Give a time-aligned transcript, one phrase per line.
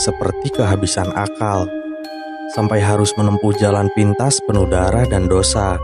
[0.00, 1.68] seperti kehabisan akal,
[2.56, 5.76] sampai harus menempuh jalan pintas penuh darah dan dosa,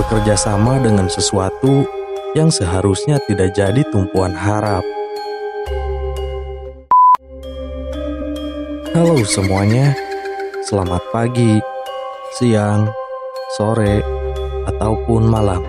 [0.00, 1.84] bekerja sama dengan sesuatu
[2.32, 4.80] yang seharusnya tidak jadi tumpuan harap.
[8.96, 9.92] Halo semuanya,
[10.64, 11.60] selamat pagi,
[12.40, 12.88] siang,
[13.60, 14.00] sore,
[14.72, 15.60] ataupun malam.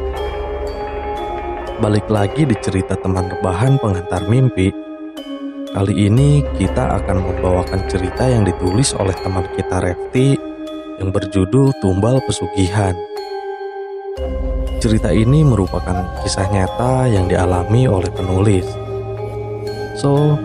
[1.84, 4.72] Balik lagi di cerita teman rebahan pengantar mimpi
[5.74, 10.38] Kali ini kita akan membawakan cerita yang ditulis oleh teman kita Refti
[11.02, 12.94] yang berjudul Tumbal Pesugihan.
[14.78, 18.70] Cerita ini merupakan kisah nyata yang dialami oleh penulis.
[19.98, 20.38] So,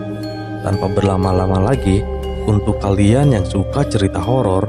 [0.65, 2.01] tanpa berlama-lama lagi,
[2.49, 4.65] untuk kalian yang suka cerita horor,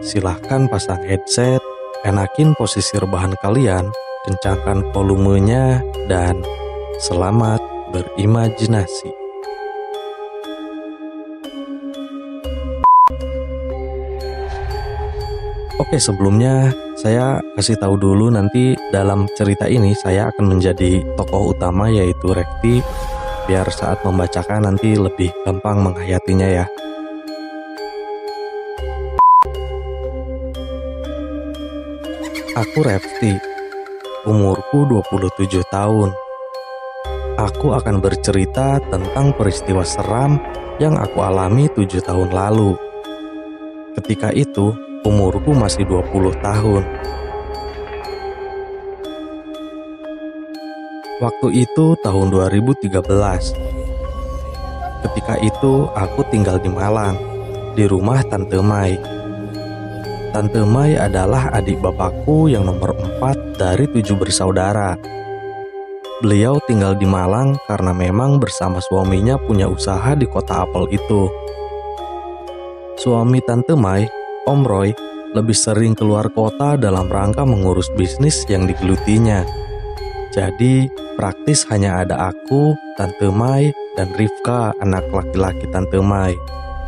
[0.00, 1.60] silahkan pasang headset,
[2.08, 3.92] enakin posisi rebahan kalian,
[4.24, 6.40] kencangkan volumenya, dan
[7.04, 7.60] selamat
[7.92, 9.19] berimajinasi.
[15.90, 21.90] Oke, sebelumnya saya kasih tahu dulu nanti dalam cerita ini saya akan menjadi tokoh utama
[21.90, 22.78] yaitu Rekti
[23.50, 26.64] biar saat membacakan nanti lebih gampang menghayatinya ya.
[32.54, 33.34] Aku Rekti,
[34.30, 36.14] umurku 27 tahun.
[37.34, 40.38] Aku akan bercerita tentang peristiwa seram
[40.78, 42.78] yang aku alami tujuh tahun lalu.
[43.98, 44.70] Ketika itu,
[45.04, 46.84] umurku masih 20 tahun.
[51.20, 52.88] Waktu itu tahun 2013.
[55.00, 57.16] Ketika itu aku tinggal di Malang,
[57.76, 58.96] di rumah Tante Mai.
[60.32, 64.96] Tante Mai adalah adik bapakku yang nomor empat dari tujuh bersaudara.
[66.20, 71.32] Beliau tinggal di Malang karena memang bersama suaminya punya usaha di kota apel itu.
[73.00, 74.90] Suami Tante Mai Om Roy
[75.36, 79.46] lebih sering keluar kota dalam rangka mengurus bisnis yang digelutinya.
[80.30, 80.86] Jadi,
[81.18, 86.34] praktis hanya ada aku, Tante Mai, dan Rifka, anak laki-laki Tante Mai,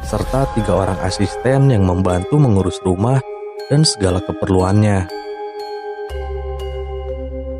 [0.07, 3.19] serta tiga orang asisten yang membantu mengurus rumah
[3.71, 5.11] dan segala keperluannya.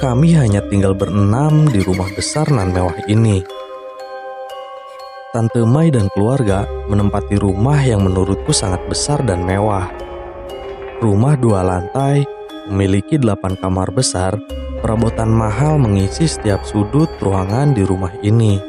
[0.03, 3.62] Kami hanya tinggal berenam di rumah besar nan mewah ini.
[5.33, 9.89] Tante Mai dan keluarga menempati rumah yang menurutku sangat besar dan mewah.
[11.01, 12.21] Rumah dua lantai,
[12.69, 14.37] memiliki delapan kamar besar,
[14.85, 18.61] perabotan mahal mengisi setiap sudut ruangan di rumah ini.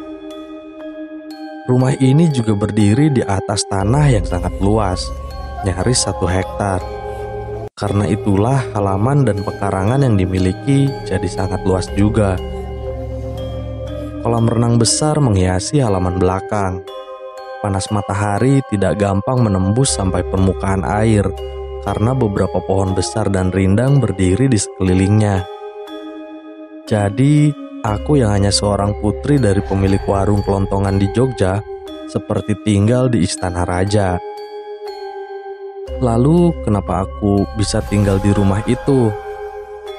[1.68, 5.03] Rumah ini juga berdiri di atas tanah yang sangat luas,
[5.68, 6.79] nyaris satu hektar.
[7.75, 12.40] Karena itulah halaman dan pekarangan yang dimiliki jadi sangat luas juga
[14.23, 16.79] kolam renang besar menghiasi halaman belakang.
[17.59, 21.28] Panas matahari tidak gampang menembus sampai permukaan air
[21.84, 25.44] karena beberapa pohon besar dan rindang berdiri di sekelilingnya.
[26.88, 27.51] Jadi,
[27.84, 31.59] aku yang hanya seorang putri dari pemilik warung kelontongan di Jogja,
[32.07, 34.16] seperti tinggal di istana raja.
[36.00, 39.11] Lalu, kenapa aku bisa tinggal di rumah itu?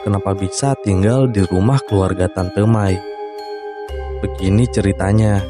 [0.04, 3.13] Kenapa bisa tinggal di rumah keluarga Tante Mai?
[4.24, 5.44] Begini ceritanya.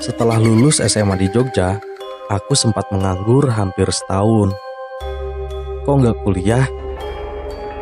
[0.00, 1.76] Setelah lulus SMA di Jogja,
[2.32, 4.56] aku sempat menganggur hampir setahun.
[5.84, 6.64] Kok nggak kuliah?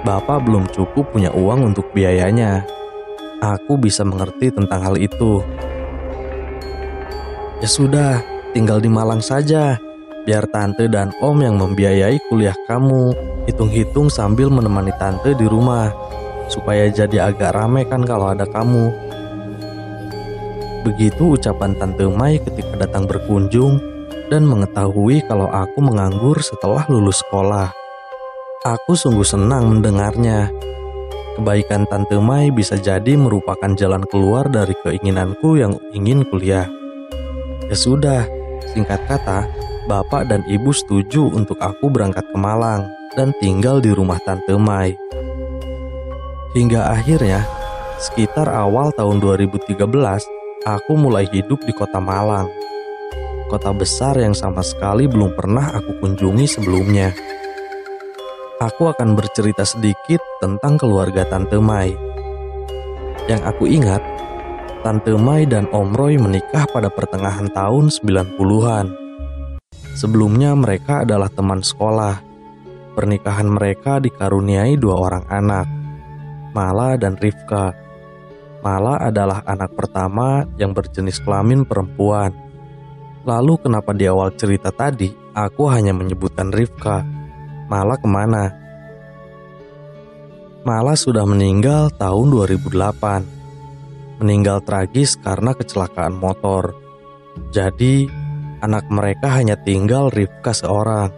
[0.03, 2.67] Bapak belum cukup punya uang untuk biayanya.
[3.39, 5.39] Aku bisa mengerti tentang hal itu.
[7.63, 8.27] Ya sudah,
[8.59, 9.79] tinggal di Malang saja.
[10.27, 13.15] Biar tante dan om yang membiayai kuliah kamu.
[13.47, 15.95] Hitung-hitung sambil menemani tante di rumah.
[16.51, 19.14] Supaya jadi agak rame kan kalau ada kamu.
[20.85, 23.81] Begitu ucapan Tante Mai ketika datang berkunjung
[24.29, 27.73] dan mengetahui kalau aku menganggur setelah lulus sekolah.
[28.69, 30.53] Aku sungguh senang mendengarnya.
[31.41, 36.69] Kebaikan Tante Mai bisa jadi merupakan jalan keluar dari keinginanku yang ingin kuliah.
[37.65, 38.29] Ya sudah,
[38.77, 39.49] singkat kata,
[39.89, 42.85] Bapak dan Ibu setuju untuk aku berangkat ke Malang
[43.17, 44.93] dan tinggal di rumah Tante Mai.
[46.53, 47.43] Hingga akhirnya,
[47.99, 49.81] sekitar awal tahun 2013,
[50.65, 52.49] aku mulai hidup di kota Malang.
[53.53, 57.13] Kota besar yang sama sekali belum pernah aku kunjungi sebelumnya.
[58.65, 61.93] Aku akan bercerita sedikit tentang keluarga Tante Mai.
[63.29, 64.01] Yang aku ingat,
[64.81, 68.87] Tante Mai dan Om Roy menikah pada pertengahan tahun 90-an.
[70.01, 72.25] Sebelumnya mereka adalah teman sekolah.
[72.97, 75.67] Pernikahan mereka dikaruniai dua orang anak,
[76.57, 77.84] Mala dan Rifka.
[78.65, 82.33] Mala adalah anak pertama yang berjenis kelamin perempuan.
[83.29, 87.05] Lalu kenapa di awal cerita tadi aku hanya menyebutkan Rifka?
[87.69, 88.57] Malah ke mana?
[90.65, 94.25] Malah sudah meninggal tahun 2008.
[94.25, 96.73] Meninggal tragis karena kecelakaan motor.
[97.53, 98.09] Jadi
[98.65, 101.13] anak mereka hanya tinggal Rifka seorang.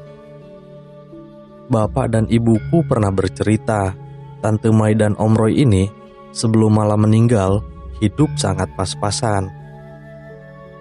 [1.70, 3.94] Bapak dan ibuku pernah bercerita,
[4.42, 5.95] Tante Mai dan Om Roy ini
[6.36, 7.64] sebelum malam meninggal
[8.04, 9.48] hidup sangat pas-pasan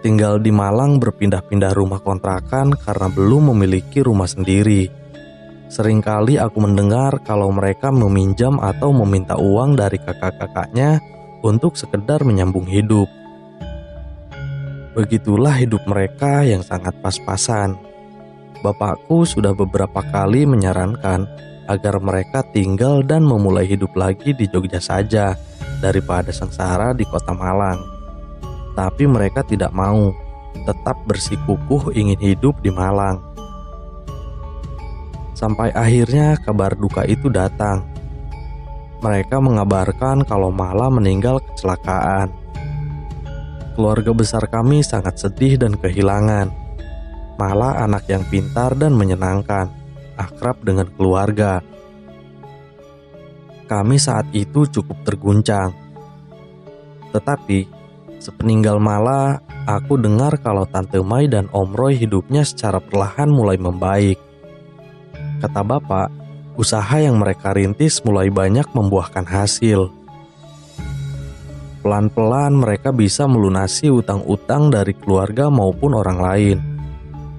[0.06, 4.86] tinggal di Malang berpindah-pindah rumah kontrakan karena belum memiliki rumah sendiri.
[5.66, 11.02] Seringkali aku mendengar kalau mereka meminjam atau meminta uang dari kakak-kakaknya
[11.42, 13.10] untuk sekedar menyambung hidup.
[14.94, 17.74] Begitulah hidup mereka yang sangat pas-pasan.
[18.62, 21.26] Bapakku sudah beberapa kali menyarankan
[21.66, 25.36] agar mereka tinggal dan memulai hidup lagi di Jogja saja
[25.82, 27.96] daripada sengsara di kota Malang
[28.76, 30.12] tapi mereka tidak mau,
[30.68, 33.24] tetap bersikukuh ingin hidup di Malang.
[35.32, 37.88] Sampai akhirnya kabar duka itu datang.
[39.00, 42.32] Mereka mengabarkan kalau Mala meninggal kecelakaan.
[43.76, 46.52] Keluarga besar kami sangat sedih dan kehilangan.
[47.36, 49.68] Mala anak yang pintar dan menyenangkan,
[50.16, 51.64] akrab dengan keluarga.
[53.66, 55.74] Kami saat itu cukup terguncang.
[57.12, 57.76] Tetapi
[58.26, 59.38] Sepeninggal Mala,
[59.70, 64.18] aku dengar kalau Tante Mai dan Om Roy hidupnya secara perlahan mulai membaik.
[65.46, 66.10] Kata bapak,
[66.58, 69.94] usaha yang mereka rintis mulai banyak membuahkan hasil.
[71.86, 76.58] Pelan-pelan mereka bisa melunasi utang-utang dari keluarga maupun orang lain.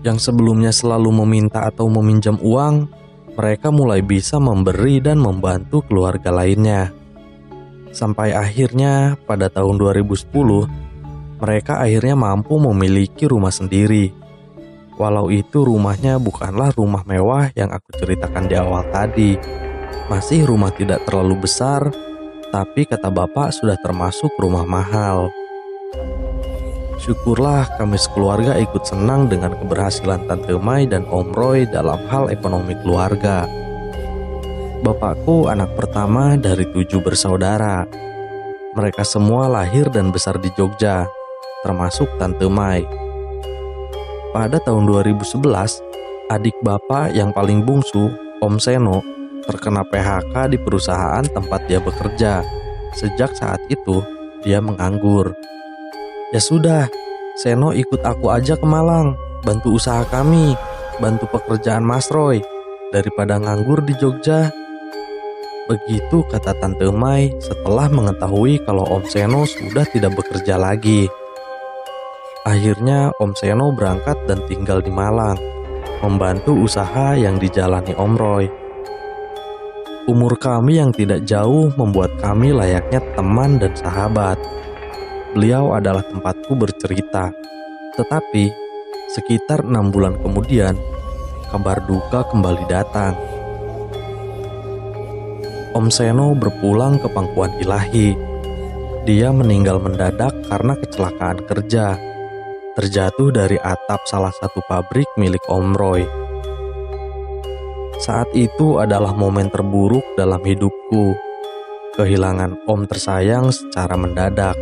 [0.06, 2.86] Yang sebelumnya selalu meminta atau meminjam uang,
[3.34, 6.94] mereka mulai bisa memberi dan membantu keluarga lainnya.
[7.90, 10.30] Sampai akhirnya pada tahun 2010,
[11.42, 14.14] mereka akhirnya mampu memiliki rumah sendiri.
[14.94, 19.34] Walau itu rumahnya bukanlah rumah mewah yang aku ceritakan di awal tadi.
[20.06, 21.90] Masih rumah tidak terlalu besar,
[22.54, 25.34] tapi kata bapak sudah termasuk rumah mahal.
[26.96, 32.72] Syukurlah kami sekeluarga ikut senang dengan keberhasilan Tante Mai dan Om Roy dalam hal ekonomi
[32.80, 33.44] keluarga.
[34.80, 37.84] Bapakku anak pertama dari tujuh bersaudara.
[38.72, 41.04] Mereka semua lahir dan besar di Jogja,
[41.64, 42.84] termasuk Tante Mai.
[44.32, 45.80] Pada tahun 2011,
[46.32, 48.08] adik bapak yang paling bungsu,
[48.40, 49.00] Om Seno,
[49.48, 52.44] terkena PHK di perusahaan tempat dia bekerja.
[52.96, 54.00] Sejak saat itu,
[54.44, 55.32] dia menganggur.
[56.34, 56.90] Ya sudah,
[57.38, 59.14] Seno ikut aku aja ke Malang,
[59.46, 60.58] bantu usaha kami,
[60.98, 62.42] bantu pekerjaan Mas Roy.
[62.90, 64.50] Daripada nganggur di Jogja,
[65.66, 71.10] Begitu kata Tante Mai setelah mengetahui kalau Om Seno sudah tidak bekerja lagi.
[72.46, 75.34] Akhirnya Om Seno berangkat dan tinggal di Malang,
[76.06, 78.46] membantu usaha yang dijalani Om Roy.
[80.06, 84.38] Umur kami yang tidak jauh membuat kami layaknya teman dan sahabat.
[85.36, 87.28] Beliau adalah tempatku bercerita.
[87.92, 88.48] Tetapi,
[89.12, 90.72] sekitar enam bulan kemudian,
[91.52, 93.12] kabar duka kembali datang
[95.76, 98.16] Om Seno berpulang ke pangkuan ilahi.
[99.04, 102.00] Dia meninggal mendadak karena kecelakaan kerja.
[102.72, 106.08] Terjatuh dari atap salah satu pabrik milik Om Roy.
[108.00, 111.12] Saat itu adalah momen terburuk dalam hidupku.
[111.92, 114.56] Kehilangan Om tersayang secara mendadak.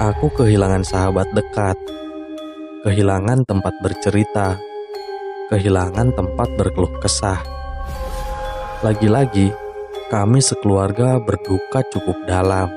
[0.00, 1.76] Aku kehilangan sahabat dekat.
[2.88, 4.56] Kehilangan tempat bercerita.
[5.52, 7.60] Kehilangan tempat berkeluh kesah
[8.80, 9.52] lagi-lagi,
[10.08, 12.72] kami sekeluarga berduka cukup dalam.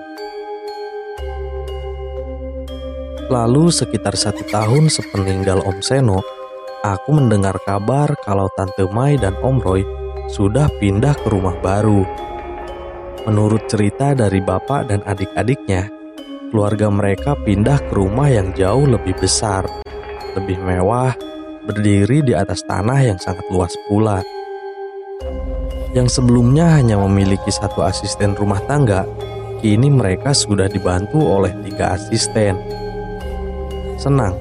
[3.32, 6.20] Lalu sekitar satu tahun sepeninggal Om Seno,
[6.84, 9.88] aku mendengar kabar kalau Tante Mai dan Om Roy
[10.27, 12.03] sudah pindah ke rumah baru.
[13.24, 15.88] Menurut cerita dari bapak dan adik-adiknya,
[16.54, 19.66] keluarga mereka pindah ke rumah yang jauh lebih besar,
[20.38, 21.18] lebih mewah,
[21.66, 24.22] berdiri di atas tanah yang sangat luas pula
[25.94, 29.06] yang sebelumnya hanya memiliki satu asisten rumah tangga,
[29.62, 32.58] kini mereka sudah dibantu oleh tiga asisten.
[34.02, 34.34] Senang,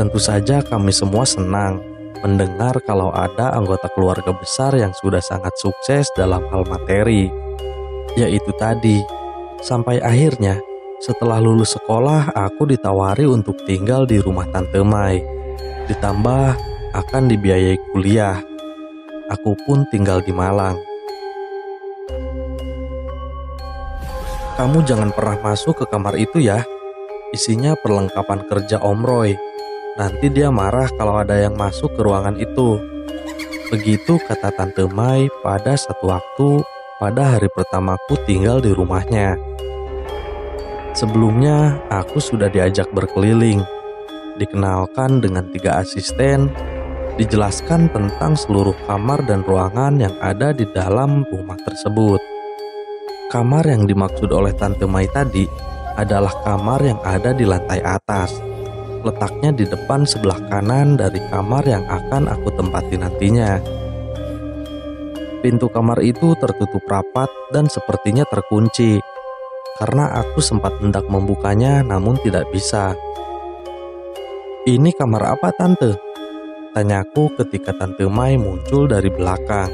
[0.00, 1.84] tentu saja kami semua senang
[2.24, 7.28] mendengar kalau ada anggota keluarga besar yang sudah sangat sukses dalam hal materi.
[8.16, 9.04] Yaitu tadi,
[9.60, 10.56] sampai akhirnya
[10.98, 15.22] setelah lulus sekolah aku ditawari untuk tinggal di rumah Tante Mai.
[15.86, 16.58] Ditambah
[16.92, 18.42] akan dibiayai kuliah
[19.28, 20.74] aku pun tinggal di Malang.
[24.58, 26.66] Kamu jangan pernah masuk ke kamar itu ya.
[27.30, 29.38] Isinya perlengkapan kerja Om Roy.
[29.94, 32.82] Nanti dia marah kalau ada yang masuk ke ruangan itu.
[33.70, 36.64] Begitu kata Tante Mai pada satu waktu
[36.98, 39.38] pada hari pertamaku tinggal di rumahnya.
[40.98, 43.62] Sebelumnya, aku sudah diajak berkeliling,
[44.34, 46.50] dikenalkan dengan tiga asisten,
[47.14, 52.18] dijelaskan tentang seluruh kamar dan ruangan yang ada di dalam rumah tersebut.
[53.30, 55.46] Kamar yang dimaksud oleh Tante Mai tadi
[55.94, 58.34] adalah kamar yang ada di lantai atas
[59.06, 63.62] letaknya di depan sebelah kanan dari kamar yang akan aku tempati nantinya.
[65.38, 68.98] Pintu kamar itu tertutup rapat dan sepertinya terkunci,
[69.78, 72.98] karena aku sempat hendak membukanya namun tidak bisa.
[74.68, 75.96] Ini kamar apa tante?
[76.76, 79.72] Tanyaku ketika Tante Mai muncul dari belakang.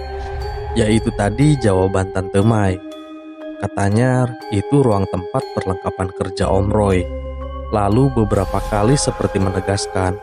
[0.79, 2.79] Yaitu tadi jawaban Tante Mai.
[3.59, 7.25] Katanya itu ruang tempat perlengkapan kerja Om Roy
[7.75, 10.15] lalu beberapa kali seperti menegaskan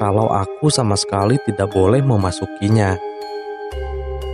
[0.00, 2.96] kalau aku sama sekali tidak boleh memasukinya.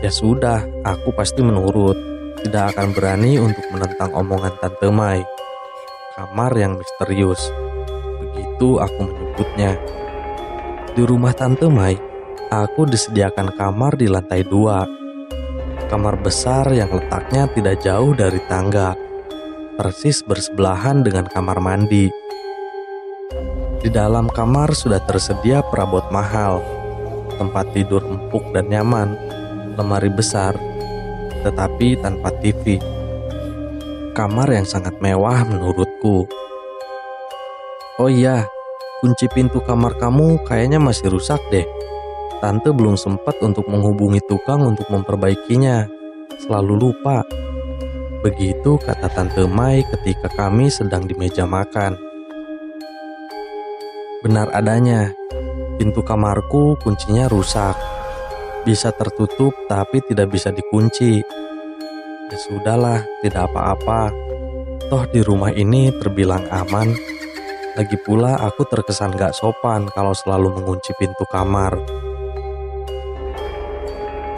[0.01, 2.10] Ya sudah, aku pasti menurut.
[2.41, 5.21] Tidak akan berani untuk menentang omongan Tante Mai.
[6.17, 7.53] Kamar yang misterius.
[8.21, 9.77] Begitu aku menyebutnya.
[10.97, 11.97] Di rumah Tante Mai,
[12.49, 14.85] aku disediakan kamar di lantai dua.
[15.89, 18.97] Kamar besar yang letaknya tidak jauh dari tangga.
[19.77, 22.31] Persis bersebelahan dengan kamar mandi
[23.81, 26.61] di dalam kamar sudah tersedia perabot mahal,
[27.41, 29.17] tempat tidur empuk dan nyaman,
[29.81, 30.53] lemari besar,
[31.41, 32.79] tetapi tanpa TV.
[34.17, 36.29] Kamar yang sangat mewah menurutku.
[38.01, 38.49] Oh iya,
[39.05, 41.65] kunci pintu kamar kamu kayaknya masih rusak deh.
[42.41, 45.85] Tante belum sempat untuk menghubungi tukang untuk memperbaikinya.
[46.41, 47.21] Selalu lupa.
[48.25, 51.97] Begitu kata Tante Mai ketika kami sedang di meja makan.
[54.21, 55.13] Benar adanya,
[55.77, 58.00] pintu kamarku kuncinya rusak.
[58.61, 61.25] Bisa tertutup tapi tidak bisa dikunci.
[62.31, 64.13] Ya sudahlah, tidak apa-apa.
[64.93, 66.93] Toh di rumah ini terbilang aman.
[67.79, 71.79] Lagi pula aku terkesan gak sopan kalau selalu mengunci pintu kamar.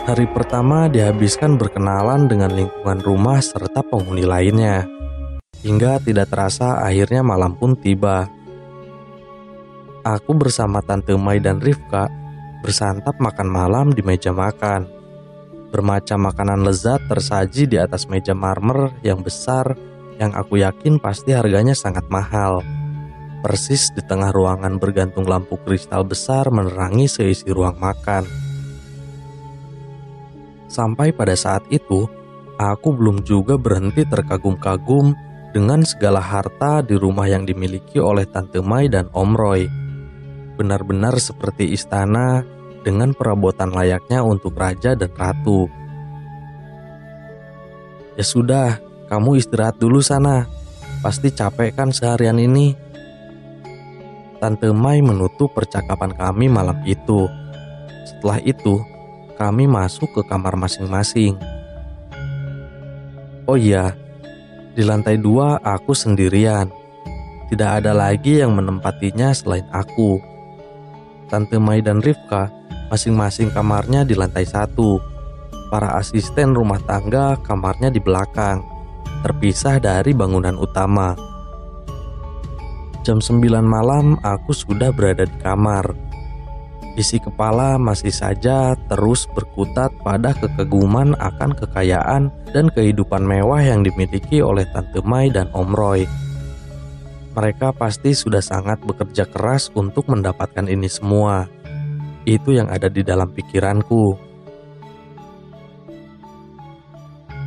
[0.02, 4.86] Hari pertama dihabiskan berkenalan dengan lingkungan rumah serta penghuni lainnya.
[5.62, 8.26] Hingga tidak terasa akhirnya malam pun tiba.
[10.02, 12.10] Aku bersama Tante Mai dan Rifka
[12.62, 14.86] bersantap makan malam di meja makan.
[15.74, 19.74] Bermacam makanan lezat tersaji di atas meja marmer yang besar
[20.22, 22.62] yang aku yakin pasti harganya sangat mahal.
[23.42, 28.22] Persis di tengah ruangan bergantung lampu kristal besar menerangi seisi ruang makan.
[30.70, 32.06] Sampai pada saat itu,
[32.54, 35.18] aku belum juga berhenti terkagum-kagum
[35.50, 39.82] dengan segala harta di rumah yang dimiliki oleh Tante Mai dan Om Roy
[40.56, 42.44] benar-benar seperti istana
[42.82, 45.70] dengan perabotan layaknya untuk raja dan ratu.
[48.18, 48.68] Ya sudah,
[49.08, 50.44] kamu istirahat dulu sana.
[51.00, 52.76] Pasti capek kan seharian ini.
[54.38, 57.30] Tante Mai menutup percakapan kami malam itu.
[58.04, 58.82] Setelah itu,
[59.38, 61.38] kami masuk ke kamar masing-masing.
[63.46, 63.94] Oh iya,
[64.72, 66.70] di lantai dua aku sendirian.
[67.50, 70.31] Tidak ada lagi yang menempatinya selain aku.
[71.32, 72.52] Tante Mai dan Rifka
[72.92, 75.00] masing-masing kamarnya di lantai satu.
[75.72, 78.60] Para asisten rumah tangga kamarnya di belakang,
[79.24, 81.16] terpisah dari bangunan utama.
[83.00, 85.96] Jam 9 malam aku sudah berada di kamar.
[87.00, 94.44] Isi kepala masih saja terus berkutat pada kekaguman akan kekayaan dan kehidupan mewah yang dimiliki
[94.44, 96.04] oleh Tante Mai dan Om Roy
[97.32, 101.48] mereka pasti sudah sangat bekerja keras untuk mendapatkan ini semua.
[102.28, 104.30] Itu yang ada di dalam pikiranku.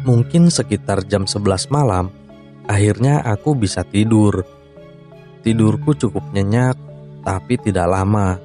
[0.06, 2.14] Mungkin sekitar jam 11 malam,
[2.70, 4.46] akhirnya aku bisa tidur.
[5.42, 6.78] Tidurku cukup nyenyak,
[7.26, 8.38] tapi tidak lama.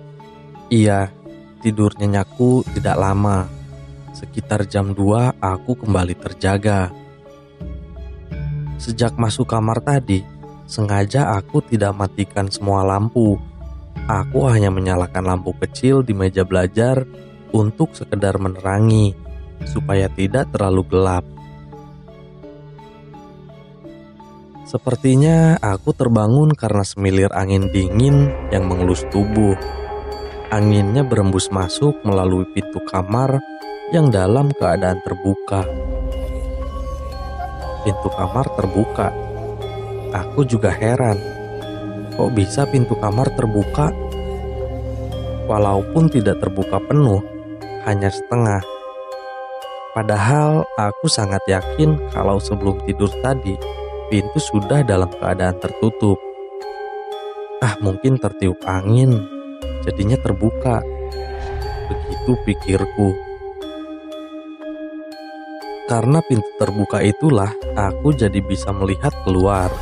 [0.73, 1.13] Iya,
[1.61, 3.49] tidur nyenyakku tidak lama.
[4.17, 6.93] Sekitar jam 2 aku kembali terjaga.
[8.81, 10.25] Sejak masuk kamar tadi,
[10.71, 13.35] Sengaja aku tidak matikan semua lampu.
[14.07, 17.03] Aku hanya menyalakan lampu kecil di meja belajar
[17.51, 19.11] untuk sekedar menerangi,
[19.67, 21.27] supaya tidak terlalu gelap.
[24.63, 29.59] Sepertinya aku terbangun karena semilir angin dingin yang mengelus tubuh.
[30.55, 33.43] Anginnya berembus masuk melalui pintu kamar
[33.91, 35.67] yang dalam keadaan terbuka.
[37.83, 39.30] Pintu kamar terbuka
[40.11, 41.19] Aku juga heran,
[42.19, 43.95] kok bisa pintu kamar terbuka?
[45.51, 47.19] walaupun tidak terbuka penuh,
[47.83, 48.63] hanya setengah.
[49.91, 53.59] Padahal aku sangat yakin kalau sebelum tidur tadi,
[54.07, 56.15] pintu sudah dalam keadaan tertutup.
[57.59, 59.19] Ah, mungkin tertiup angin,
[59.83, 60.79] jadinya terbuka.
[61.91, 63.11] Begitu pikirku.
[65.91, 69.75] Karena pintu terbuka itulah aku jadi bisa melihat keluar.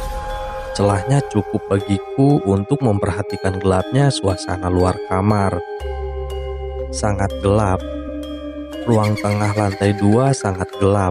[0.79, 5.59] Celahnya cukup bagiku untuk memperhatikan gelapnya suasana luar kamar.
[6.95, 7.83] Sangat gelap.
[8.87, 11.11] Ruang tengah lantai dua sangat gelap.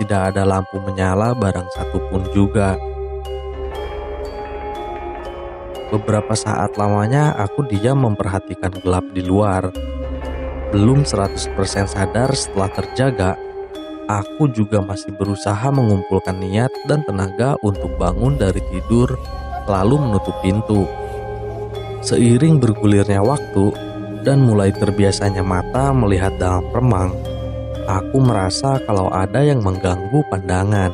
[0.00, 2.80] Tidak ada lampu menyala barang satupun juga.
[5.92, 9.68] Beberapa saat lamanya aku diam memperhatikan gelap di luar.
[10.72, 11.52] Belum 100%
[11.84, 13.36] sadar setelah terjaga,
[14.10, 19.14] aku juga masih berusaha mengumpulkan niat dan tenaga untuk bangun dari tidur,
[19.70, 20.90] lalu menutup pintu.
[22.02, 23.70] Seiring bergulirnya waktu
[24.26, 27.14] dan mulai terbiasanya mata melihat dalam remang,
[27.86, 30.90] aku merasa kalau ada yang mengganggu pandangan.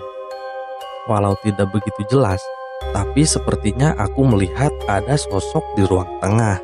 [1.07, 2.43] Walau tidak begitu jelas,
[2.91, 6.59] tapi sepertinya aku melihat ada sosok di ruang tengah.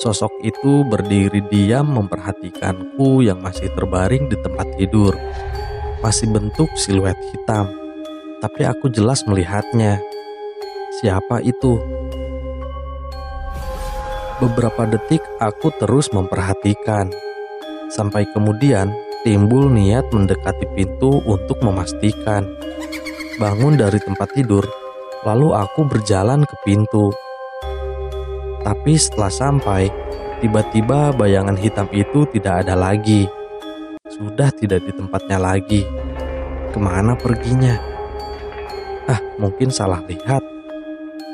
[0.00, 5.12] Sosok itu berdiri diam memperhatikanku yang masih terbaring di tempat tidur
[6.00, 7.68] masih bentuk siluet hitam,
[8.40, 10.00] tapi aku jelas melihatnya.
[11.00, 11.76] Siapa itu?
[14.40, 17.12] Beberapa detik aku terus memperhatikan,
[17.92, 18.88] sampai kemudian
[19.20, 22.48] timbul niat mendekati pintu untuk memastikan.
[23.36, 24.64] Bangun dari tempat tidur,
[25.28, 27.12] lalu aku berjalan ke pintu.
[28.64, 29.92] Tapi setelah sampai,
[30.40, 33.28] tiba-tiba bayangan hitam itu tidak ada lagi
[34.20, 35.80] sudah tidak di tempatnya lagi.
[36.68, 37.72] Ke mana perginya?
[39.08, 40.44] Ah, mungkin salah lihat.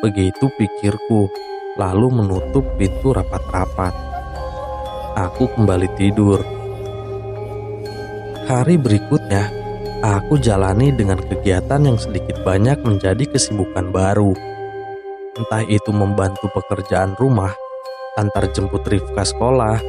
[0.07, 1.27] Begitu pikirku,
[1.75, 3.90] lalu menutup pintu rapat-rapat.
[5.18, 6.46] Aku kembali tidur.
[8.46, 9.51] Hari berikutnya,
[10.07, 14.31] aku jalani dengan kegiatan yang sedikit banyak menjadi kesibukan baru.
[15.35, 17.51] Entah itu membantu pekerjaan rumah,
[18.14, 19.83] antar jemput Rifka sekolah,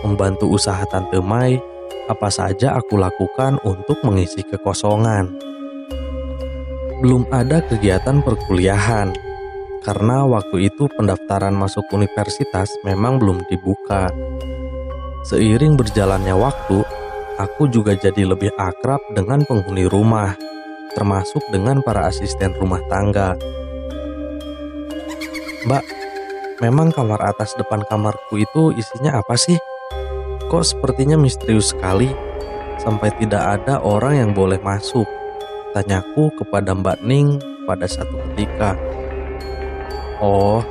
[0.00, 1.77] membantu usaha Tante Mai,
[2.08, 5.36] apa saja aku lakukan untuk mengisi kekosongan.
[7.04, 9.14] Belum ada kegiatan perkuliahan,
[9.86, 14.10] karena waktu itu pendaftaran masuk universitas memang belum dibuka.
[15.28, 16.82] Seiring berjalannya waktu,
[17.36, 20.34] aku juga jadi lebih akrab dengan penghuni rumah,
[20.96, 23.36] termasuk dengan para asisten rumah tangga.
[25.68, 25.84] Mbak,
[26.64, 29.60] memang kamar atas depan kamarku itu isinya apa sih?
[30.48, 32.08] Kok sepertinya misterius sekali,
[32.80, 35.04] sampai tidak ada orang yang boleh masuk.
[35.76, 37.36] Tanyaku kepada Mbak Ning
[37.68, 38.72] pada satu ketika.
[40.24, 40.64] Oh,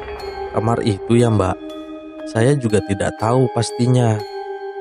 [0.58, 1.54] kamar itu ya mbak.
[2.28, 4.18] Saya juga tidak tahu pastinya.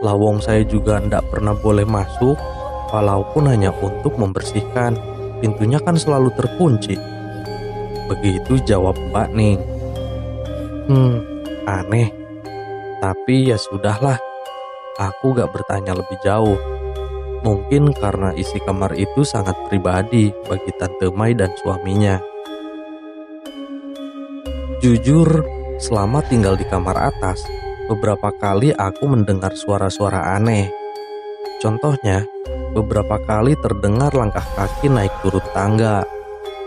[0.00, 2.35] Lawong saya juga tidak pernah boleh masuk,
[2.90, 4.96] walaupun hanya untuk membersihkan.
[5.38, 6.96] Pintunya kan selalu terkunci.
[8.09, 9.61] Begitu jawab Mbak Ning.
[10.88, 11.20] Hmm,
[11.68, 12.09] aneh.
[12.98, 14.16] Tapi ya sudahlah,
[14.96, 16.56] Aku gak bertanya lebih jauh.
[17.44, 22.16] Mungkin karena isi kamar itu sangat pribadi bagi Tante Mai dan suaminya.
[24.80, 25.44] Jujur,
[25.76, 27.44] selama tinggal di kamar atas,
[27.92, 30.72] beberapa kali aku mendengar suara-suara aneh.
[31.61, 32.24] Contohnya,
[32.72, 36.09] beberapa kali terdengar langkah kaki naik turun tangga.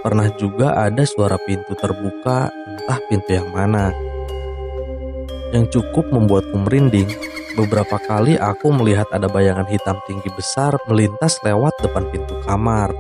[0.05, 3.89] Pernah juga ada suara pintu terbuka, entah pintu yang mana.
[5.49, 7.09] Yang cukup membuatku merinding
[7.57, 12.93] Beberapa kali aku melihat ada bayangan hitam tinggi besar melintas lewat depan pintu kamar.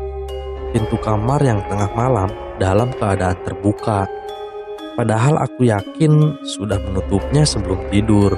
[0.73, 4.09] Pintu kamar yang tengah malam dalam keadaan terbuka.
[4.97, 8.33] Padahal aku yakin sudah menutupnya sebelum tidur.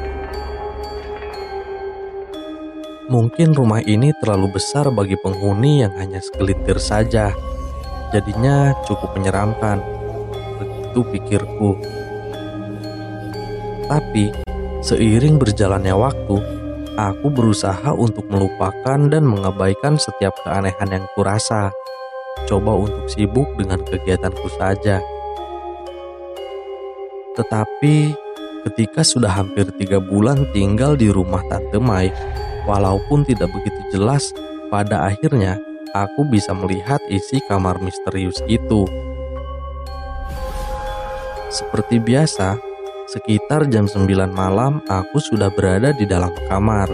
[3.08, 7.32] Mungkin rumah ini terlalu besar bagi penghuni yang hanya segelintir saja.
[8.12, 9.80] Jadinya cukup menyeramkan.
[10.60, 11.80] Begitu pikirku.
[13.88, 14.51] Tapi
[14.92, 16.36] Seiring berjalannya waktu,
[17.00, 21.72] aku berusaha untuk melupakan dan mengabaikan setiap keanehan yang kurasa.
[22.44, 25.00] Coba untuk sibuk dengan kegiatanku saja.
[27.40, 27.96] Tetapi
[28.68, 32.12] ketika sudah hampir tiga bulan tinggal di rumah Tante Mai,
[32.68, 34.36] walaupun tidak begitu jelas,
[34.68, 35.56] pada akhirnya
[35.96, 38.84] aku bisa melihat isi kamar misterius itu.
[41.48, 42.71] Seperti biasa,
[43.12, 46.88] Sekitar jam 9 malam aku sudah berada di dalam kamar.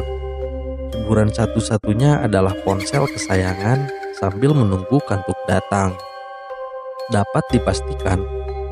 [0.89, 3.86] Hiburan satu-satunya adalah ponsel kesayangan
[4.17, 5.93] sambil menunggu kantuk datang.
[7.13, 8.17] Dapat dipastikan,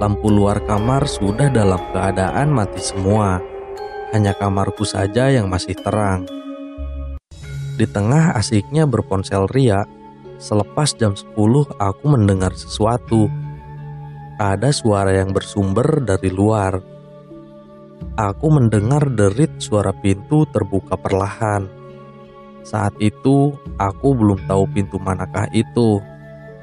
[0.02, 3.38] lampu luar kamar sudah dalam keadaan mati semua.
[4.10, 6.26] Hanya kamarku saja yang masih terang.
[7.78, 9.86] Di tengah asiknya berponsel ria,
[10.42, 11.38] selepas jam 10
[11.78, 13.30] aku mendengar sesuatu.
[14.42, 16.95] Ada suara yang bersumber dari luar.
[18.16, 21.68] Aku mendengar derit suara pintu terbuka perlahan.
[22.64, 26.00] Saat itu, aku belum tahu pintu manakah itu,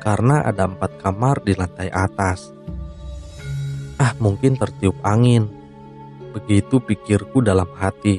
[0.01, 2.51] karena ada empat kamar di lantai atas.
[4.01, 5.47] Ah, mungkin tertiup angin.
[6.33, 8.19] Begitu pikirku dalam hati.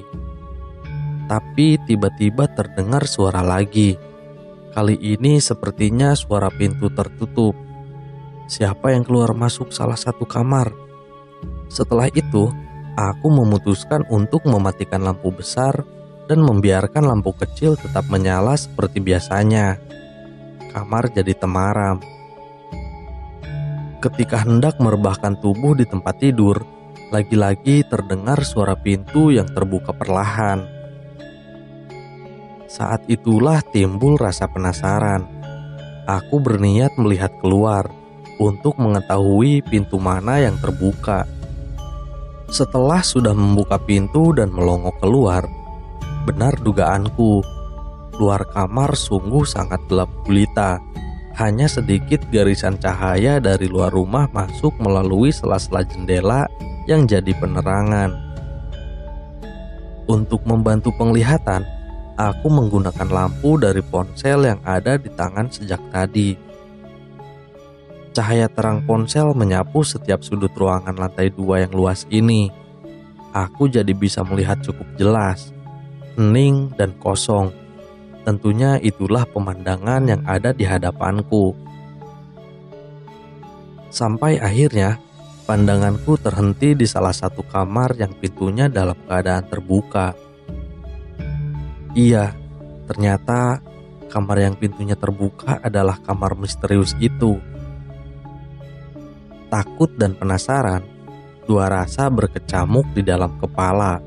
[1.28, 3.98] Tapi tiba-tiba terdengar suara lagi.
[4.72, 7.58] Kali ini sepertinya suara pintu tertutup.
[8.46, 10.70] Siapa yang keluar masuk salah satu kamar?
[11.68, 12.54] Setelah itu,
[12.94, 15.86] aku memutuskan untuk mematikan lampu besar
[16.30, 19.78] dan membiarkan lampu kecil tetap menyala seperti biasanya.
[20.74, 22.02] Kamar jadi temaram.
[24.02, 26.60] Ketika hendak merebahkan tubuh di tempat tidur,
[27.14, 30.66] lagi-lagi terdengar suara pintu yang terbuka perlahan.
[32.68, 35.30] Saat itulah timbul rasa penasaran.
[36.10, 37.88] Aku berniat melihat keluar
[38.42, 41.24] untuk mengetahui pintu mana yang terbuka.
[42.54, 45.42] Setelah sudah membuka pintu dan melongok keluar,
[46.30, 47.42] benar dugaanku.
[48.22, 50.78] Luar kamar sungguh sangat gelap gulita.
[51.34, 56.46] Hanya sedikit garisan cahaya dari luar rumah masuk melalui sela-sela jendela
[56.86, 58.14] yang jadi penerangan.
[60.06, 61.66] Untuk membantu penglihatan,
[62.22, 66.53] aku menggunakan lampu dari ponsel yang ada di tangan sejak tadi.
[68.14, 72.54] Cahaya terang ponsel menyapu setiap sudut ruangan lantai dua yang luas ini.
[73.34, 75.50] Aku jadi bisa melihat cukup jelas,
[76.14, 77.50] hening dan kosong.
[78.22, 81.58] Tentunya itulah pemandangan yang ada di hadapanku.
[83.90, 85.02] Sampai akhirnya,
[85.50, 90.14] pandanganku terhenti di salah satu kamar yang pintunya dalam keadaan terbuka.
[91.98, 92.38] Iya,
[92.86, 93.58] ternyata
[94.14, 97.42] kamar yang pintunya terbuka adalah kamar misterius itu.
[99.54, 100.82] Takut dan penasaran,
[101.46, 104.02] dua rasa berkecamuk di dalam kepala.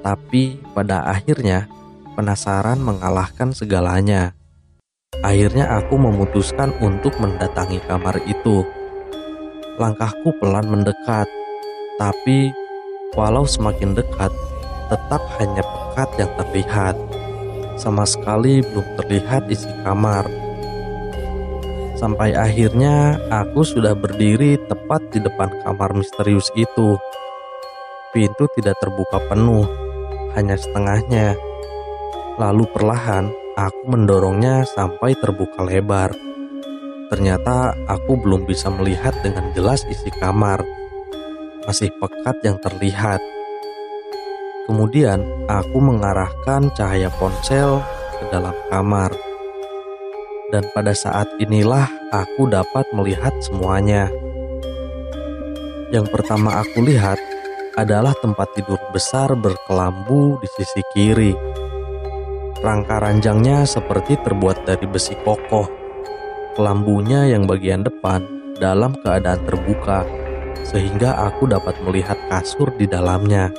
[0.00, 1.68] Tapi pada akhirnya,
[2.16, 4.32] penasaran mengalahkan segalanya.
[5.20, 8.64] Akhirnya aku memutuskan untuk mendatangi kamar itu.
[9.76, 11.28] Langkahku pelan mendekat,
[12.00, 12.56] tapi
[13.20, 14.32] walau semakin dekat,
[14.88, 16.96] tetap hanya pekat yang terlihat.
[17.76, 20.45] Sama sekali belum terlihat isi kamar.
[21.96, 27.00] Sampai akhirnya aku sudah berdiri tepat di depan kamar misterius itu.
[28.12, 29.64] Pintu tidak terbuka penuh,
[30.36, 31.40] hanya setengahnya.
[32.36, 36.12] Lalu perlahan aku mendorongnya sampai terbuka lebar.
[37.08, 40.60] Ternyata aku belum bisa melihat dengan jelas isi kamar.
[41.64, 43.24] Masih pekat yang terlihat.
[44.68, 47.80] Kemudian aku mengarahkan cahaya ponsel
[48.20, 49.25] ke dalam kamar.
[50.46, 54.06] Dan pada saat inilah aku dapat melihat semuanya.
[55.90, 57.18] Yang pertama aku lihat
[57.74, 61.34] adalah tempat tidur besar berkelambu di sisi kiri.
[62.62, 65.68] Rangka ranjangnya seperti terbuat dari besi kokoh.
[66.56, 68.24] Kelambunya yang bagian depan
[68.56, 70.08] dalam keadaan terbuka,
[70.64, 73.52] sehingga aku dapat melihat kasur di dalamnya.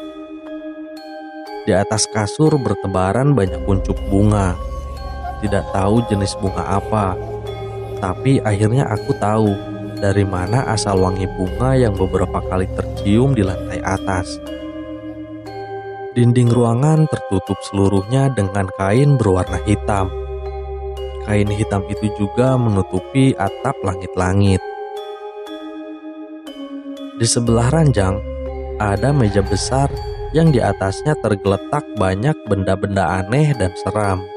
[1.67, 4.57] Di atas kasur bertebaran banyak kuncup bunga.
[5.37, 7.13] Tidak tahu jenis bunga apa,
[8.01, 9.53] tapi akhirnya aku tahu
[9.97, 14.37] dari mana asal wangi bunga yang beberapa kali tercium di lantai atas.
[16.17, 20.09] Dinding ruangan tertutup seluruhnya dengan kain berwarna hitam.
[21.29, 24.61] Kain hitam itu juga menutupi atap langit-langit.
[27.17, 28.17] Di sebelah ranjang
[28.77, 29.89] ada meja besar
[30.33, 34.36] yang di atasnya tergeletak banyak benda-benda aneh dan seram.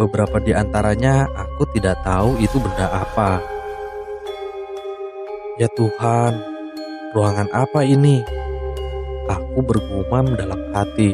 [0.00, 3.36] Beberapa di antaranya aku tidak tahu itu benda apa.
[5.60, 6.40] Ya Tuhan,
[7.12, 8.24] ruangan apa ini?
[9.28, 11.12] Aku bergumam dalam hati.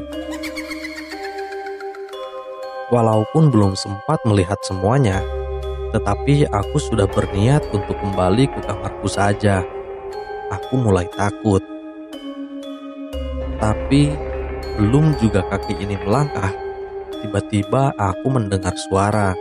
[2.94, 5.18] Walaupun belum sempat melihat semuanya,
[5.90, 9.66] tetapi aku sudah berniat untuk kembali ke kamarku saja.
[10.54, 11.58] Aku mulai takut.
[13.58, 14.14] Tapi
[14.78, 16.54] belum juga kaki ini melangkah,
[17.26, 19.34] tiba-tiba aku mendengar suara.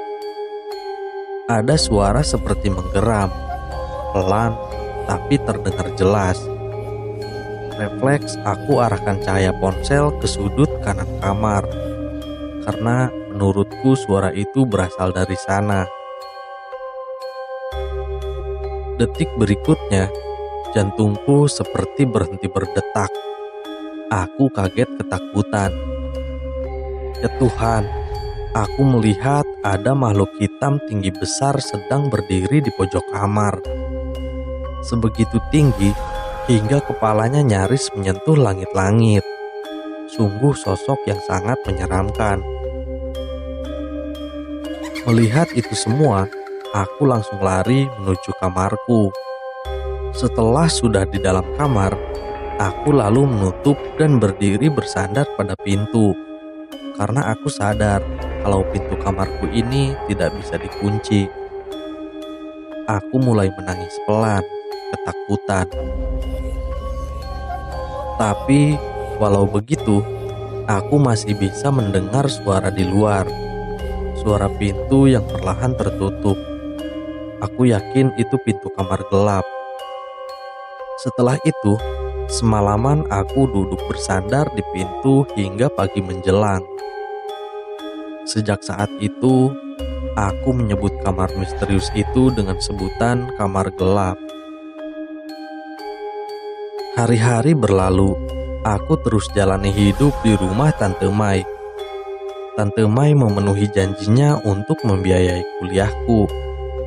[1.46, 3.30] Ada suara seperti menggeram,
[4.10, 4.58] pelan
[5.06, 6.42] tapi terdengar jelas.
[7.78, 11.62] Refleks aku arahkan cahaya ponsel ke sudut kanan kamar,
[12.66, 15.86] karena menurutku suara itu berasal dari sana.
[18.98, 20.10] Detik berikutnya,
[20.74, 23.14] jantungku seperti berhenti berdetak
[24.10, 25.95] Aku kaget ketakutan.
[27.26, 27.90] Ya Tuhan,
[28.54, 33.66] aku melihat ada makhluk hitam tinggi besar sedang berdiri di pojok kamar.
[34.86, 35.90] Sebegitu tinggi
[36.46, 39.26] hingga kepalanya nyaris menyentuh langit-langit.
[40.14, 42.46] Sungguh sosok yang sangat menyeramkan.
[45.10, 46.30] Melihat itu semua,
[46.78, 49.10] aku langsung lari menuju kamarku.
[50.14, 51.98] Setelah sudah di dalam kamar,
[52.62, 56.14] aku lalu menutup dan berdiri bersandar pada pintu.
[56.96, 58.00] Karena aku sadar
[58.40, 61.28] kalau pintu kamarku ini tidak bisa dikunci.
[62.88, 64.40] Aku mulai menangis pelan
[64.96, 65.68] ketakutan.
[68.16, 68.80] Tapi
[69.20, 70.00] walau begitu,
[70.72, 73.28] aku masih bisa mendengar suara di luar.
[74.24, 76.40] Suara pintu yang perlahan tertutup.
[77.44, 79.44] Aku yakin itu pintu kamar gelap.
[81.04, 81.76] Setelah itu,
[82.30, 86.62] semalaman aku duduk bersandar di pintu hingga pagi menjelang.
[88.26, 89.54] Sejak saat itu,
[90.18, 94.18] aku menyebut kamar misterius itu dengan sebutan kamar gelap.
[96.96, 98.16] Hari-hari berlalu,
[98.64, 101.44] aku terus jalani hidup di rumah Tante Mai.
[102.56, 106.26] Tante Mai memenuhi janjinya untuk membiayai kuliahku.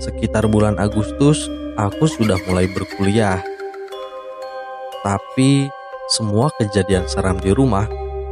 [0.00, 1.44] Sekitar bulan Agustus,
[1.76, 3.57] aku sudah mulai berkuliah.
[5.02, 5.70] Tapi
[6.08, 7.86] semua kejadian seram di rumah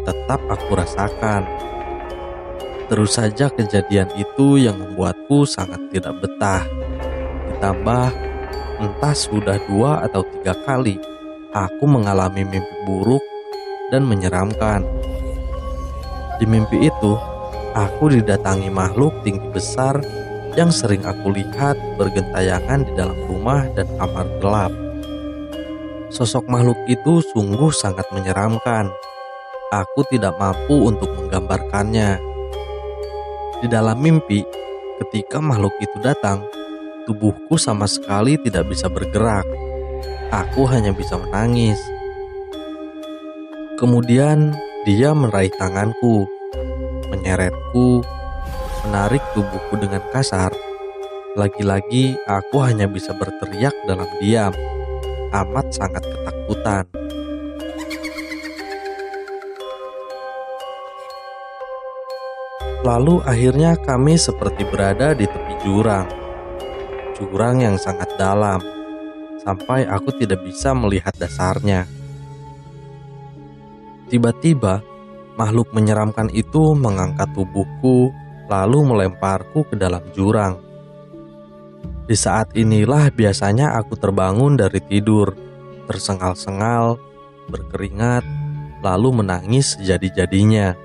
[0.07, 1.45] tetap aku rasakan.
[2.87, 6.63] Terus saja kejadian itu yang membuatku sangat tidak betah.
[7.51, 8.09] Ditambah
[8.79, 10.97] entah sudah dua atau tiga kali
[11.57, 13.25] aku mengalami mimpi buruk
[13.91, 14.85] dan menyeramkan.
[16.37, 17.17] Di mimpi itu,
[17.73, 19.99] aku didatangi makhluk tinggi besar
[20.53, 24.86] yang sering aku lihat bergentayangan di dalam rumah dan kamar gelap.
[26.11, 28.91] Sosok makhluk itu sungguh sangat menyeramkan.
[29.75, 32.23] Aku tidak mampu untuk menggambarkannya.
[33.63, 34.47] Di dalam mimpi,
[35.03, 36.47] ketika makhluk itu datang,
[37.05, 39.45] tubuhku sama sekali tidak bisa bergerak
[40.35, 41.79] Aku hanya bisa menangis.
[43.79, 46.27] Kemudian dia meraih tanganku,
[47.15, 48.03] menyeretku,
[48.83, 50.51] menarik tubuhku dengan kasar.
[51.39, 54.51] Lagi-lagi aku hanya bisa berteriak dalam diam,
[55.45, 56.85] amat sangat ketakutan.
[62.87, 66.07] Lalu akhirnya kami seperti berada di tepi jurang.
[67.19, 68.63] Jurang yang sangat dalam
[69.47, 71.87] sampai aku tidak bisa melihat dasarnya.
[74.07, 74.83] Tiba-tiba,
[75.35, 78.11] makhluk menyeramkan itu mengangkat tubuhku,
[78.51, 80.66] lalu melemparku ke dalam jurang.
[82.07, 85.35] Di saat inilah biasanya aku terbangun dari tidur,
[85.91, 87.03] tersengal-sengal,
[87.51, 88.23] berkeringat,
[88.79, 90.79] lalu menangis sejadi-jadinya.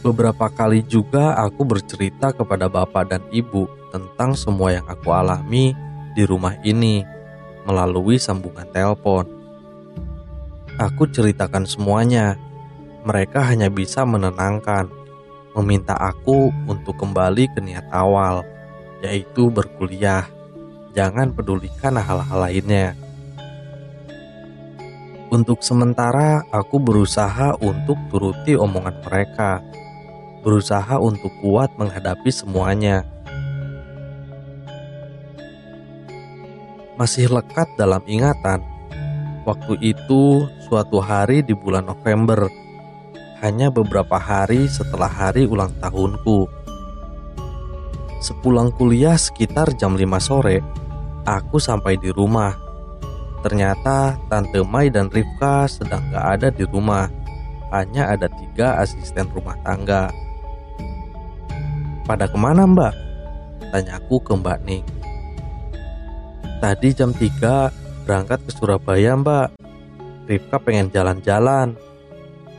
[0.00, 5.76] Beberapa kali juga aku bercerita kepada bapak dan ibu tentang semua yang aku alami
[6.16, 7.04] di rumah ini
[7.68, 9.28] melalui sambungan telepon.
[10.80, 12.40] Aku ceritakan semuanya.
[13.04, 14.88] Mereka hanya bisa menenangkan,
[15.56, 18.46] meminta aku untuk kembali ke niat awal,
[19.02, 20.28] yaitu berkuliah.
[20.94, 22.98] Jangan pedulikan hal-hal lainnya.
[25.30, 29.62] Untuk sementara, aku berusaha untuk turuti omongan mereka
[30.40, 33.04] berusaha untuk kuat menghadapi semuanya.
[36.96, 38.60] Masih lekat dalam ingatan,
[39.48, 42.44] waktu itu suatu hari di bulan November,
[43.40, 46.44] hanya beberapa hari setelah hari ulang tahunku.
[48.20, 50.60] Sepulang kuliah sekitar jam 5 sore,
[51.24, 52.52] aku sampai di rumah.
[53.40, 57.08] Ternyata Tante Mai dan Rifka sedang gak ada di rumah.
[57.72, 60.12] Hanya ada tiga asisten rumah tangga.
[62.04, 62.92] Pada ke mana mbak?
[63.72, 64.84] Tanyaku ke mbak Ning.
[66.60, 69.56] Tadi jam 3 berangkat ke Surabaya mbak.
[70.28, 71.72] Rifka pengen jalan-jalan.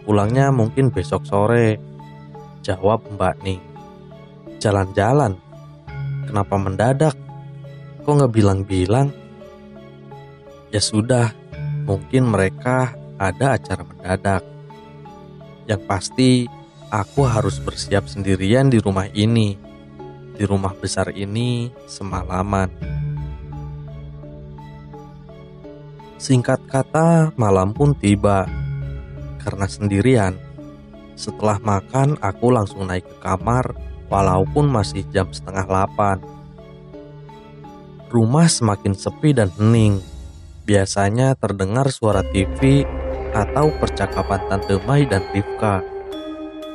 [0.01, 1.77] Pulangnya mungkin besok sore.
[2.61, 3.61] Jawab mbak Ning.
[4.61, 5.37] Jalan-jalan?
[6.29, 7.15] Kenapa mendadak?
[8.05, 9.09] Kok nggak bilang-bilang?
[10.71, 11.33] Ya sudah,
[11.85, 14.43] mungkin mereka ada acara mendadak.
[15.65, 16.29] Yang pasti
[16.89, 19.57] aku harus bersiap sendirian di rumah ini,
[20.37, 22.69] di rumah besar ini semalaman.
[26.21, 28.61] Singkat kata, malam pun tiba.
[29.41, 30.38] Karena sendirian,
[31.17, 33.73] setelah makan aku langsung naik ke kamar
[34.08, 36.21] walaupun masih jam setengah delapan.
[38.12, 40.04] Rumah semakin sepi dan hening.
[40.62, 42.86] biasanya terdengar suara TV
[43.34, 45.82] atau percakapan Tante Mai dan Rifka.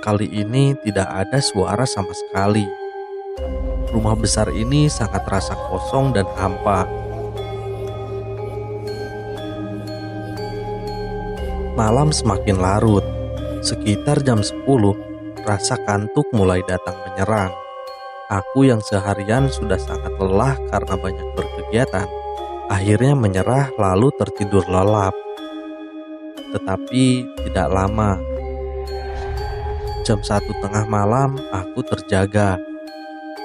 [0.02, 2.66] Kali ini tidak ada suara sama sekali.
[3.94, 7.05] Rumah besar ini sangat terasa kosong dan hampa.
[11.76, 13.04] Malam semakin larut.
[13.60, 14.64] Sekitar jam 10,
[15.44, 17.52] rasa kantuk mulai datang menyerang.
[18.32, 22.08] Aku yang seharian sudah sangat lelah karena banyak berkegiatan,
[22.72, 25.12] akhirnya menyerah lalu tertidur lelap.
[26.56, 27.04] Tetapi
[27.44, 28.24] tidak lama.
[30.08, 32.56] Jam satu tengah malam aku terjaga.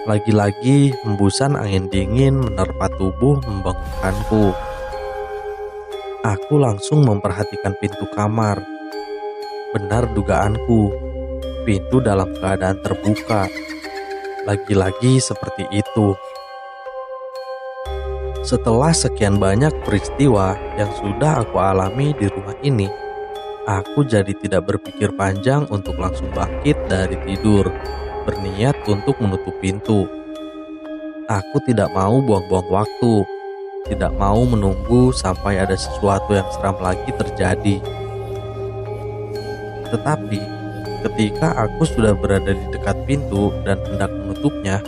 [0.08, 4.71] Lagi-lagi hembusan angin dingin menerpa tubuh membangunkanku.
[6.22, 8.62] Aku langsung memperhatikan pintu kamar.
[9.74, 10.94] Benar dugaanku,
[11.66, 13.50] pintu dalam keadaan terbuka.
[14.46, 16.14] Lagi-lagi seperti itu.
[18.46, 22.86] Setelah sekian banyak peristiwa yang sudah aku alami di rumah ini,
[23.66, 27.66] aku jadi tidak berpikir panjang untuk langsung bangkit dari tidur,
[28.30, 30.06] berniat untuk menutup pintu.
[31.26, 33.41] Aku tidak mau buang-buang waktu
[33.86, 37.78] tidak mau menunggu sampai ada sesuatu yang seram lagi terjadi.
[39.90, 40.42] Tetapi,
[41.10, 44.80] ketika aku sudah berada di dekat pintu dan hendak menutupnya,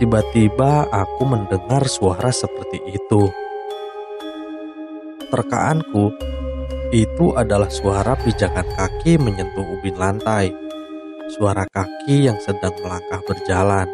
[0.00, 3.28] tiba-tiba aku mendengar suara seperti itu.
[5.26, 6.14] Terkaanku,
[6.94, 10.65] itu adalah suara pijakan kaki menyentuh ubin lantai
[11.34, 13.90] suara kaki yang sedang melangkah berjalan.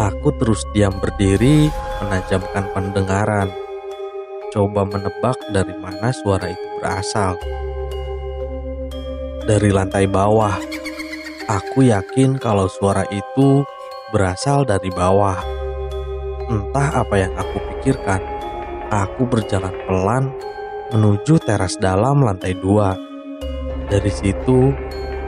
[0.00, 1.68] Aku terus diam berdiri,
[2.00, 3.52] menajamkan pendengaran,
[4.48, 7.36] coba menebak dari mana suara itu berasal.
[9.44, 10.56] Dari lantai bawah,
[11.50, 13.60] aku yakin kalau suara itu
[14.08, 15.36] berasal dari bawah.
[16.48, 18.22] Entah apa yang aku pikirkan,
[18.88, 20.32] aku berjalan pelan
[20.90, 22.96] menuju teras dalam lantai dua.
[23.90, 24.70] Dari situ,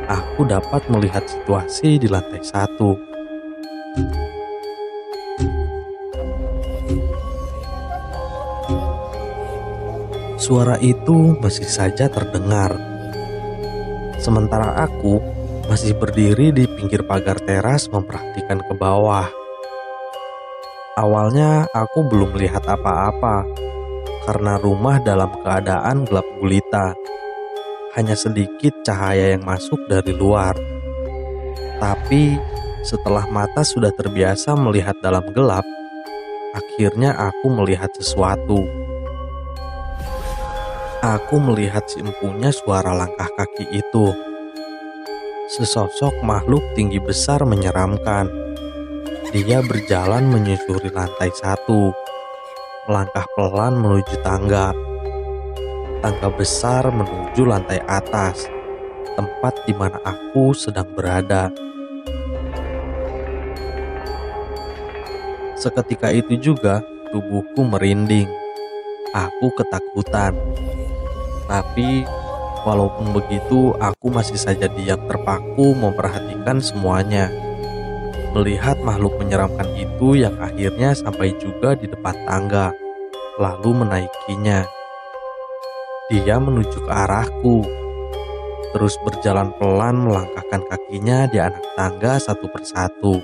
[0.07, 2.95] aku dapat melihat situasi di lantai satu.
[10.43, 12.75] Suara itu masih saja terdengar.
[14.19, 15.23] Sementara aku
[15.71, 19.31] masih berdiri di pinggir pagar teras memperhatikan ke bawah.
[20.99, 23.47] Awalnya aku belum melihat apa-apa
[24.27, 26.95] karena rumah dalam keadaan gelap gulita
[27.93, 30.57] hanya sedikit cahaya yang masuk dari luar.
[31.77, 32.41] Tapi
[32.81, 35.65] setelah mata sudah terbiasa melihat dalam gelap,
[36.57, 38.65] akhirnya aku melihat sesuatu.
[41.03, 44.15] Aku melihat si empunya suara langkah kaki itu.
[45.53, 48.31] Sesosok makhluk tinggi besar menyeramkan.
[49.35, 51.91] Dia berjalan menyusuri lantai satu,
[52.87, 54.92] melangkah pelan menuju tangga
[56.03, 58.51] tangga besar menuju lantai atas,
[59.15, 61.55] tempat di mana aku sedang berada.
[65.55, 66.83] Seketika itu juga
[67.15, 68.27] tubuhku merinding.
[69.15, 70.35] Aku ketakutan.
[71.47, 72.03] Tapi
[72.67, 77.31] walaupun begitu aku masih saja diam terpaku memperhatikan semuanya.
[78.35, 82.75] Melihat makhluk menyeramkan itu yang akhirnya sampai juga di depan tangga,
[83.39, 84.82] lalu menaikinya.
[86.13, 87.65] Dia menuju ke arahku,
[88.77, 93.17] terus berjalan pelan melangkahkan kakinya di anak tangga satu persatu.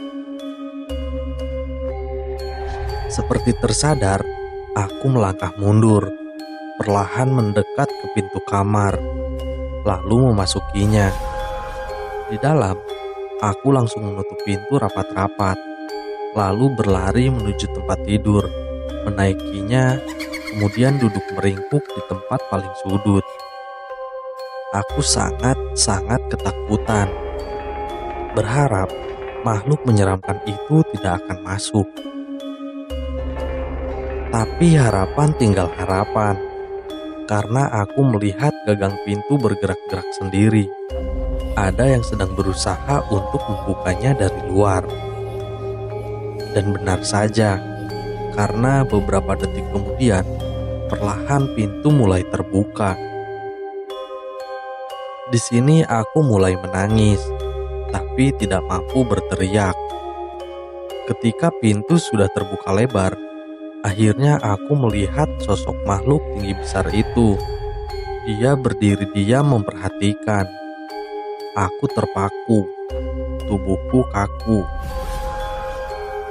[3.12, 4.24] Seperti tersadar,
[4.72, 6.09] aku melangkah mundur,
[6.80, 8.97] perlahan mendekat ke pintu kamar,
[9.84, 11.12] lalu memasukinya.
[12.32, 12.80] Di dalam,
[13.45, 15.61] aku langsung menutup pintu rapat-rapat,
[16.32, 18.49] lalu berlari menuju tempat tidur,
[19.05, 20.01] menaikinya
[20.59, 23.23] kemudian duduk meringkuk di tempat paling sudut.
[24.75, 27.07] Aku sangat-sangat ketakutan.
[28.35, 28.91] Berharap
[29.47, 31.87] makhluk menyeramkan itu tidak akan masuk.
[34.35, 36.35] Tapi harapan tinggal harapan,
[37.31, 40.67] karena aku melihat gagang pintu bergerak-gerak sendiri.
[41.55, 44.83] Ada yang sedang berusaha untuk membukanya dari luar.
[46.51, 47.63] Dan benar saja,
[48.35, 50.27] karena beberapa detik kemudian
[50.89, 52.97] perlahan pintu mulai terbuka.
[55.28, 57.20] Di sini aku mulai menangis,
[57.93, 59.76] tapi tidak mampu berteriak.
[61.05, 63.12] Ketika pintu sudah terbuka lebar,
[63.84, 67.36] akhirnya aku melihat sosok makhluk tinggi besar itu.
[68.24, 70.49] Dia berdiri diam memperhatikan.
[71.57, 72.64] Aku terpaku,
[73.49, 74.64] tubuhku kaku,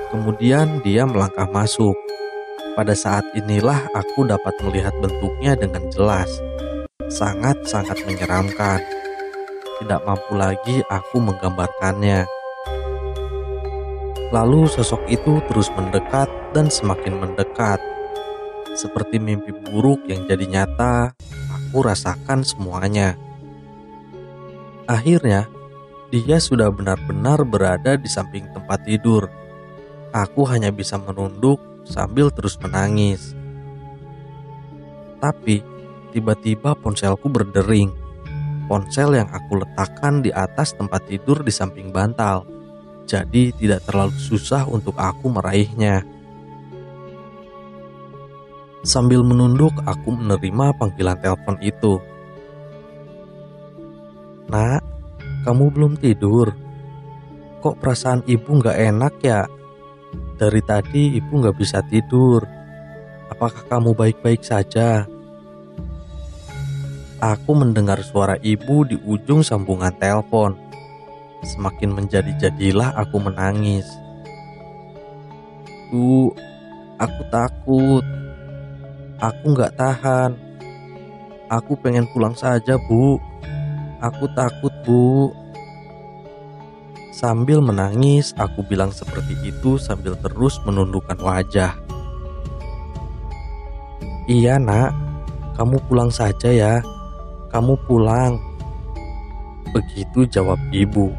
[0.07, 1.91] Kemudian dia melangkah masuk.
[2.77, 6.29] Pada saat inilah aku dapat melihat bentuknya dengan jelas.
[7.09, 8.77] Sangat-sangat menyeramkan.
[9.81, 12.29] Tidak mampu lagi aku menggambarkannya.
[14.29, 17.81] Lalu sosok itu terus mendekat dan semakin mendekat.
[18.77, 21.17] Seperti mimpi buruk yang jadi nyata,
[21.49, 23.17] aku rasakan semuanya.
[24.85, 25.49] Akhirnya,
[26.13, 29.25] dia sudah benar-benar berada di samping tempat tidur.
[30.13, 31.57] Aku hanya bisa menunduk
[31.87, 33.31] sambil terus menangis.
[35.23, 35.63] Tapi,
[36.11, 37.89] tiba-tiba ponselku berdering.
[38.67, 42.43] Ponsel yang aku letakkan di atas tempat tidur di samping bantal.
[43.07, 46.03] Jadi tidak terlalu susah untuk aku meraihnya.
[48.83, 52.03] Sambil menunduk, aku menerima panggilan telepon itu.
[54.51, 54.83] Nak,
[55.47, 56.51] kamu belum tidur?
[57.63, 59.47] Kok perasaan ibu nggak enak ya?
[60.37, 62.45] Dari tadi ibu nggak bisa tidur.
[63.33, 65.09] Apakah kamu baik-baik saja?
[67.17, 70.53] Aku mendengar suara ibu di ujung sambungan telepon.
[71.41, 73.89] Semakin menjadi-jadilah aku menangis.
[75.89, 76.29] Bu,
[77.01, 78.05] aku takut.
[79.17, 80.37] Aku nggak tahan.
[81.49, 83.17] Aku pengen pulang saja, Bu.
[83.97, 85.33] Aku takut, Bu.
[87.17, 91.73] Sambil menangis, aku bilang seperti itu sambil terus menundukkan wajah.
[94.29, 94.93] Iya, Nak.
[95.57, 96.77] Kamu pulang saja ya.
[97.49, 98.37] Kamu pulang.
[99.73, 101.09] Begitu jawab ibu.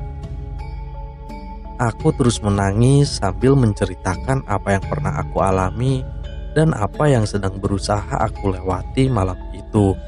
[1.82, 6.06] Aku terus menangis sambil menceritakan apa yang pernah aku alami
[6.54, 9.98] dan apa yang sedang berusaha aku lewati malam itu.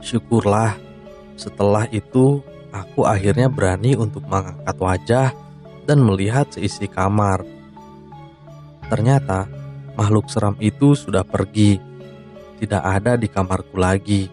[0.00, 0.72] Syukurlah,
[1.36, 2.40] setelah itu
[2.74, 5.28] aku akhirnya berani untuk mengangkat wajah
[5.86, 7.46] dan melihat seisi kamar.
[8.90, 9.46] Ternyata
[9.94, 11.78] makhluk seram itu sudah pergi,
[12.58, 14.26] tidak ada di kamarku lagi.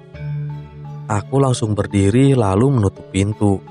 [1.06, 3.62] Aku langsung berdiri lalu menutup pintu.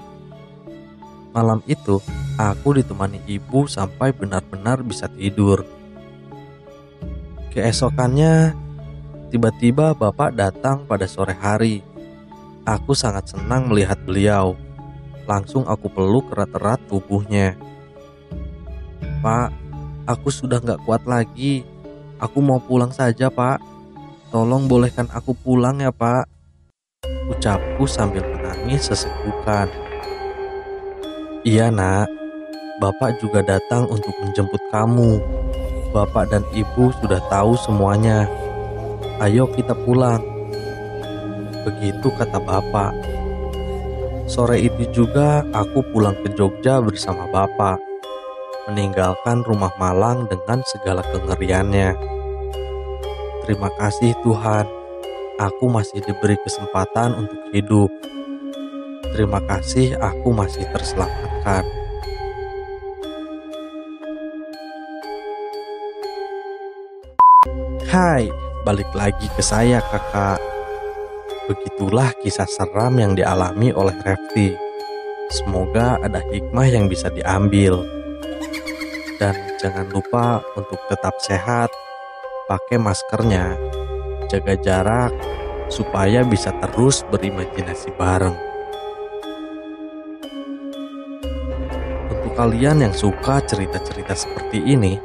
[1.35, 1.99] Malam itu,
[2.37, 5.64] aku ditemani ibu sampai benar-benar bisa tidur.
[7.51, 8.55] Keesokannya,
[9.33, 11.89] tiba-tiba bapak datang pada sore hari
[12.69, 14.53] Aku sangat senang melihat beliau.
[15.25, 17.57] Langsung aku peluk erat-erat tubuhnya.
[19.25, 19.49] Pak,
[20.05, 21.65] aku sudah gak kuat lagi.
[22.21, 23.65] Aku mau pulang saja, Pak.
[24.29, 26.29] Tolong bolehkan aku pulang ya, Pak.
[27.33, 29.71] Ucapku sambil menangis sesegukan.
[31.47, 32.13] Iya, nak.
[32.81, 35.21] Bapak juga datang untuk menjemput kamu.
[35.97, 38.29] Bapak dan ibu sudah tahu semuanya.
[39.21, 40.39] Ayo kita pulang.
[41.67, 42.97] Begitu kata bapak.
[44.31, 47.83] Sore itu juga aku pulang ke Jogja bersama bapak,
[48.71, 51.99] meninggalkan rumah Malang dengan segala kengeriannya.
[53.43, 54.71] Terima kasih Tuhan,
[55.43, 57.91] aku masih diberi kesempatan untuk hidup.
[59.11, 61.67] Terima kasih aku masih terselamatkan.
[67.91, 68.31] Hai,
[68.63, 70.60] balik lagi ke saya kakak.
[71.51, 74.55] Begitulah kisah seram yang dialami oleh Refti.
[75.35, 77.83] Semoga ada hikmah yang bisa diambil.
[79.19, 81.75] Dan jangan lupa untuk tetap sehat,
[82.47, 83.59] pakai maskernya,
[84.31, 85.11] jaga jarak,
[85.67, 88.39] supaya bisa terus berimajinasi bareng.
[92.15, 95.03] Untuk kalian yang suka cerita-cerita seperti ini,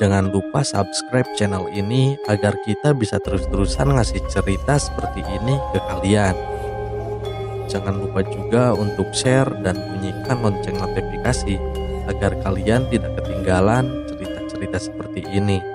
[0.00, 6.32] Jangan lupa subscribe channel ini agar kita bisa terus-terusan ngasih cerita seperti ini ke kalian.
[7.68, 11.56] Jangan lupa juga untuk share dan bunyikan lonceng notifikasi
[12.08, 15.71] agar kalian tidak ketinggalan cerita-cerita seperti ini.